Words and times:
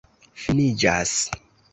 finiĝas 0.45 1.13